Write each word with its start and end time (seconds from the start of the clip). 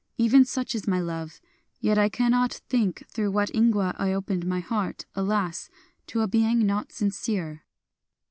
Even 0.17 0.43
such 0.45 0.73
is 0.73 0.87
my 0.87 0.99
love... 0.99 1.39
yet 1.79 1.95
I 1.99 2.09
cannot 2.09 2.55
think 2.67 3.05
through 3.07 3.29
what 3.29 3.51
ingwa 3.53 3.93
I 3.99 4.13
opened 4.13 4.47
my 4.47 4.59
heart— 4.59 5.05
alas!— 5.23 5.69
to 6.07 6.21
a 6.21 6.27
being 6.27 6.65
not 6.65 6.91
sincere 6.91 7.61